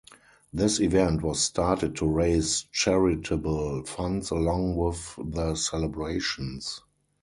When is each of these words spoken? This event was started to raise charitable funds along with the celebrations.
This 0.51 0.79
event 0.79 1.21
was 1.21 1.41
started 1.43 1.95
to 1.97 2.07
raise 2.07 2.63
charitable 2.71 3.83
funds 3.85 4.31
along 4.31 4.75
with 4.75 5.13
the 5.23 5.53
celebrations. 5.53 6.81